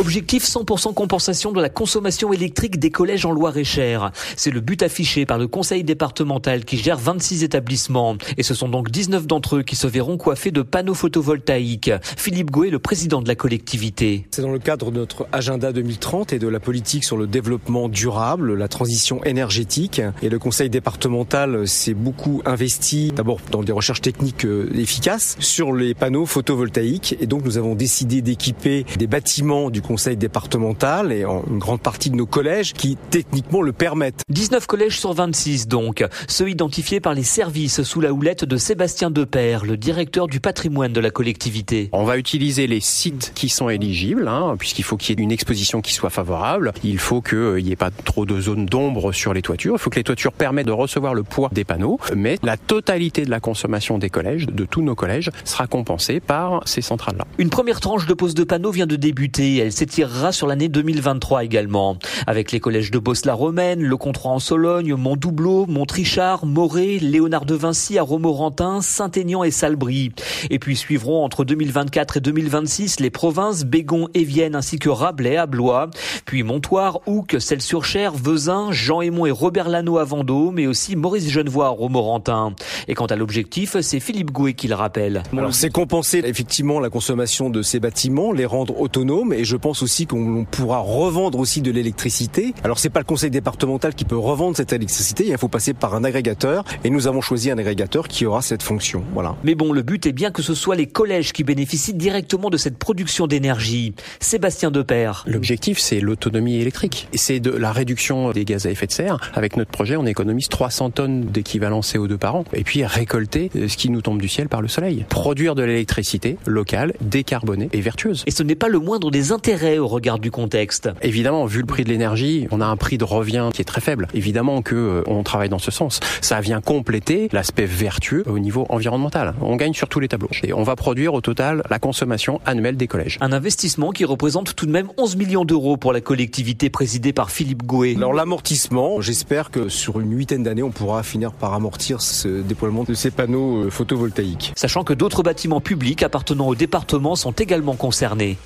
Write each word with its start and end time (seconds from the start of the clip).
Objectif 0.00 0.46
100% 0.46 0.94
compensation 0.94 1.52
de 1.52 1.60
la 1.60 1.68
consommation 1.68 2.32
électrique 2.32 2.78
des 2.78 2.90
collèges 2.90 3.26
en 3.26 3.32
Loire-et-Cher. 3.32 4.12
C'est 4.34 4.50
le 4.50 4.60
but 4.60 4.82
affiché 4.82 5.26
par 5.26 5.36
le 5.36 5.46
conseil 5.46 5.84
départemental 5.84 6.64
qui 6.64 6.78
gère 6.78 6.96
26 6.96 7.44
établissements. 7.44 8.16
Et 8.38 8.42
ce 8.42 8.54
sont 8.54 8.70
donc 8.70 8.90
19 8.90 9.26
d'entre 9.26 9.56
eux 9.56 9.62
qui 9.62 9.76
se 9.76 9.86
verront 9.86 10.16
coiffés 10.16 10.52
de 10.52 10.62
panneaux 10.62 10.94
photovoltaïques. 10.94 11.90
Philippe 12.16 12.50
Gouet, 12.50 12.70
le 12.70 12.78
président 12.78 13.20
de 13.20 13.28
la 13.28 13.34
collectivité. 13.34 14.26
C'est 14.30 14.40
dans 14.40 14.52
le 14.52 14.58
cadre 14.58 14.90
de 14.90 14.96
notre 14.96 15.26
agenda 15.32 15.70
2030 15.70 16.32
et 16.32 16.38
de 16.38 16.48
la 16.48 16.60
politique 16.60 17.04
sur 17.04 17.18
le 17.18 17.26
développement 17.26 17.90
durable, 17.90 18.54
la 18.54 18.68
transition 18.68 19.22
énergétique. 19.24 20.00
Et 20.22 20.30
le 20.30 20.38
conseil 20.38 20.70
départemental 20.70 21.68
s'est 21.68 21.92
beaucoup 21.92 22.40
investi 22.46 23.12
d'abord 23.14 23.40
dans 23.50 23.62
des 23.62 23.72
recherches 23.72 24.00
techniques 24.00 24.46
euh, 24.46 24.72
efficaces 24.74 25.36
sur 25.40 25.74
les 25.74 25.92
panneaux 25.92 26.24
photovoltaïques. 26.24 27.16
Et 27.20 27.26
donc 27.26 27.44
nous 27.44 27.58
avons 27.58 27.74
décidé 27.74 28.22
d'équiper 28.22 28.86
des 28.98 29.06
bâtiments 29.06 29.68
du 29.68 29.82
conseil 29.82 29.90
départemental 30.08 31.12
et 31.12 31.24
en 31.24 31.44
une 31.48 31.58
grande 31.58 31.80
partie 31.80 32.10
de 32.10 32.16
nos 32.16 32.26
collèges 32.26 32.72
qui 32.72 32.96
techniquement 33.10 33.62
le 33.62 33.72
permettent. 33.72 34.22
19 34.28 34.66
collèges 34.66 34.98
sur 34.98 35.12
26 35.12 35.68
donc, 35.68 36.04
ceux 36.28 36.48
identifiés 36.48 37.00
par 37.00 37.14
les 37.14 37.22
services 37.22 37.82
sous 37.82 38.00
la 38.00 38.12
houlette 38.12 38.44
de 38.44 38.56
Sébastien 38.56 39.10
Depère, 39.10 39.64
le 39.64 39.76
directeur 39.76 40.26
du 40.26 40.40
patrimoine 40.40 40.92
de 40.92 41.00
la 41.00 41.10
collectivité. 41.10 41.88
On 41.92 42.04
va 42.04 42.16
utiliser 42.16 42.66
les 42.66 42.80
sites 42.80 43.32
qui 43.34 43.48
sont 43.48 43.68
éligibles, 43.68 44.28
hein, 44.28 44.56
puisqu'il 44.58 44.82
faut 44.82 44.96
qu'il 44.96 45.18
y 45.18 45.20
ait 45.20 45.24
une 45.24 45.32
exposition 45.32 45.80
qui 45.80 45.92
soit 45.92 46.10
favorable. 46.10 46.72
Il 46.82 46.98
faut 46.98 47.20
qu'il 47.20 47.64
n'y 47.64 47.72
ait 47.72 47.76
pas 47.76 47.90
trop 47.90 48.26
de 48.26 48.40
zones 48.40 48.66
d'ombre 48.66 49.12
sur 49.12 49.34
les 49.34 49.42
toitures. 49.42 49.74
Il 49.74 49.78
faut 49.78 49.90
que 49.90 49.96
les 49.96 50.04
toitures 50.04 50.32
permettent 50.32 50.66
de 50.66 50.72
recevoir 50.72 51.14
le 51.14 51.22
poids 51.22 51.50
des 51.52 51.64
panneaux. 51.64 51.98
Mais 52.16 52.38
la 52.42 52.56
totalité 52.56 53.24
de 53.24 53.30
la 53.30 53.40
consommation 53.40 53.98
des 53.98 54.10
collèges, 54.10 54.46
de 54.46 54.64
tous 54.64 54.82
nos 54.82 54.94
collèges, 54.94 55.30
sera 55.44 55.66
compensée 55.66 56.20
par 56.20 56.66
ces 56.66 56.82
centrales-là. 56.82 57.26
Une 57.38 57.50
première 57.50 57.80
tranche 57.80 58.06
de 58.06 58.14
pose 58.14 58.34
de 58.34 58.44
panneaux 58.44 58.70
vient 58.70 58.86
de 58.86 58.96
débuter. 58.96 59.58
Elle 59.58 59.72
s'étirera 59.80 60.30
sur 60.30 60.46
l'année 60.46 60.68
2023 60.68 61.42
également. 61.42 61.96
Avec 62.26 62.52
les 62.52 62.60
collèges 62.60 62.90
de 62.90 62.98
Bosse-la-Romaine, 62.98 63.82
Le 63.82 63.96
Controis 63.96 64.32
en 64.32 64.38
Sologne, 64.38 64.94
Mont-Doubleau, 64.94 65.64
Montrichard, 65.64 66.44
Morée, 66.44 66.98
Léonard 66.98 67.46
de 67.46 67.54
Vinci 67.54 67.96
à 67.96 68.02
Romorantin, 68.02 68.82
Saint-Aignan 68.82 69.42
et 69.42 69.50
Salbris. 69.50 70.12
Et 70.50 70.58
puis 70.58 70.76
suivront 70.76 71.24
entre 71.24 71.46
2024 71.46 72.18
et 72.18 72.20
2026 72.20 73.00
les 73.00 73.08
provinces 73.08 73.64
Bégon 73.64 74.08
et 74.12 74.24
Vienne 74.24 74.54
ainsi 74.54 74.78
que 74.78 74.90
Rabelais 74.90 75.38
à 75.38 75.46
Blois, 75.46 75.88
puis 76.26 76.42
Montoire, 76.42 77.00
Houcq, 77.06 77.40
Celles-sur-Cher, 77.40 78.12
Vezin, 78.12 78.72
Jean 78.72 79.00
Aymon 79.00 79.24
et 79.24 79.30
Robert 79.30 79.70
Lano 79.70 79.96
à 79.96 80.04
Vendôme, 80.04 80.56
mais 80.56 80.66
aussi 80.66 80.94
Maurice 80.94 81.30
Genevoix 81.30 81.68
à 81.68 81.70
Romorantin. 81.70 82.52
Et 82.86 82.92
quant 82.92 83.06
à 83.06 83.16
l'objectif, 83.16 83.80
c'est 83.80 84.00
Philippe 84.00 84.30
Gouet 84.30 84.52
qui 84.52 84.68
le 84.68 84.74
rappelle. 84.74 85.22
Alors 85.32 85.54
c'est 85.54 85.70
compenser 85.70 86.20
effectivement 86.22 86.80
la 86.80 86.90
consommation 86.90 87.48
de 87.48 87.62
ces 87.62 87.80
bâtiments, 87.80 88.32
les 88.32 88.44
rendre 88.44 88.78
autonomes 88.78 89.32
et 89.32 89.44
je 89.44 89.56
pense 89.56 89.69
aussi 89.82 90.06
qu'on 90.06 90.46
pourra 90.50 90.78
revendre 90.78 91.38
aussi 91.38 91.62
de 91.62 91.70
l'électricité. 91.70 92.54
Alors 92.64 92.78
c'est 92.78 92.90
pas 92.90 93.00
le 93.00 93.04
conseil 93.04 93.30
départemental 93.30 93.94
qui 93.94 94.04
peut 94.04 94.18
revendre 94.18 94.56
cette 94.56 94.72
électricité, 94.72 95.26
il 95.28 95.38
faut 95.38 95.48
passer 95.48 95.74
par 95.74 95.94
un 95.94 96.04
agrégateur 96.04 96.64
et 96.84 96.90
nous 96.90 97.06
avons 97.06 97.20
choisi 97.20 97.50
un 97.50 97.58
agrégateur 97.58 98.08
qui 98.08 98.26
aura 98.26 98.42
cette 98.42 98.62
fonction. 98.62 99.02
Voilà. 99.14 99.36
Mais 99.44 99.54
bon, 99.54 99.72
le 99.72 99.82
but 99.82 100.06
est 100.06 100.12
bien 100.12 100.30
que 100.30 100.42
ce 100.42 100.54
soit 100.54 100.76
les 100.76 100.86
collèges 100.86 101.32
qui 101.32 101.44
bénéficient 101.44 101.94
directement 101.94 102.50
de 102.50 102.56
cette 102.56 102.78
production 102.78 103.26
d'énergie. 103.26 103.94
Sébastien 104.20 104.70
Depère. 104.70 105.24
L'objectif 105.26 105.78
c'est 105.78 106.00
l'autonomie 106.00 106.56
électrique. 106.56 107.08
C'est 107.14 107.40
de 107.40 107.50
la 107.50 107.72
réduction 107.72 108.32
des 108.32 108.44
gaz 108.44 108.66
à 108.66 108.70
effet 108.70 108.86
de 108.86 108.92
serre. 108.92 109.30
Avec 109.34 109.56
notre 109.56 109.70
projet, 109.70 109.96
on 109.96 110.06
économise 110.06 110.48
300 110.48 110.90
tonnes 110.90 111.24
d'équivalent 111.26 111.80
CO2 111.80 112.16
par 112.16 112.36
an 112.36 112.44
et 112.52 112.64
puis 112.64 112.84
récolter 112.84 113.50
ce 113.54 113.76
qui 113.76 113.90
nous 113.90 114.02
tombe 114.02 114.20
du 114.20 114.28
ciel 114.28 114.48
par 114.48 114.62
le 114.62 114.68
soleil. 114.68 115.04
Produire 115.08 115.54
de 115.54 115.62
l'électricité 115.62 116.36
locale, 116.46 116.94
décarbonée 117.00 117.68
et 117.72 117.80
vertueuse. 117.80 118.24
Et 118.26 118.30
ce 118.30 118.42
n'est 118.42 118.54
pas 118.54 118.68
le 118.68 118.78
moindre 118.78 119.10
des 119.10 119.32
intérêts 119.32 119.59
au 119.78 119.86
regard 119.86 120.18
du 120.18 120.30
contexte 120.30 120.88
Évidemment, 121.02 121.44
vu 121.46 121.60
le 121.60 121.66
prix 121.66 121.84
de 121.84 121.90
l'énergie, 121.90 122.46
on 122.50 122.60
a 122.60 122.66
un 122.66 122.76
prix 122.76 122.98
de 122.98 123.04
revient 123.04 123.50
qui 123.52 123.60
est 123.60 123.64
très 123.64 123.80
faible. 123.80 124.08
Évidemment 124.14 124.62
que 124.62 124.74
euh, 124.74 125.02
on 125.06 125.22
travaille 125.22 125.48
dans 125.48 125.58
ce 125.58 125.70
sens. 125.70 126.00
Ça 126.20 126.40
vient 126.40 126.60
compléter 126.60 127.28
l'aspect 127.32 127.66
vertueux 127.66 128.24
au 128.26 128.38
niveau 128.38 128.66
environnemental. 128.68 129.34
On 129.40 129.56
gagne 129.56 129.74
sur 129.74 129.88
tous 129.88 130.00
les 130.00 130.08
tableaux. 130.08 130.30
Et 130.42 130.52
on 130.52 130.62
va 130.62 130.76
produire 130.76 131.14
au 131.14 131.20
total 131.20 131.62
la 131.68 131.78
consommation 131.78 132.40
annuelle 132.46 132.76
des 132.76 132.86
collèges. 132.86 133.18
Un 133.20 133.32
investissement 133.32 133.90
qui 133.90 134.04
représente 134.04 134.54
tout 134.54 134.66
de 134.66 134.72
même 134.72 134.88
11 134.96 135.16
millions 135.16 135.44
d'euros 135.44 135.76
pour 135.76 135.92
la 135.92 136.00
collectivité 136.00 136.70
présidée 136.70 137.12
par 137.12 137.30
Philippe 137.30 137.64
Gouet. 137.64 137.94
Alors 137.96 138.14
l'amortissement, 138.14 139.00
j'espère 139.00 139.50
que 139.50 139.68
sur 139.68 140.00
une 140.00 140.16
huitaine 140.16 140.42
d'années, 140.42 140.62
on 140.62 140.70
pourra 140.70 141.02
finir 141.02 141.32
par 141.32 141.54
amortir 141.54 142.00
ce 142.00 142.42
déploiement 142.42 142.84
de 142.84 142.94
ces 142.94 143.10
panneaux 143.10 143.64
euh, 143.64 143.70
photovoltaïques. 143.70 144.52
Sachant 144.56 144.84
que 144.84 144.94
d'autres 144.94 145.22
bâtiments 145.22 145.60
publics 145.60 146.02
appartenant 146.02 146.48
au 146.48 146.54
département 146.54 147.16
sont 147.16 147.32
également 147.32 147.74
concernés. 147.74 148.36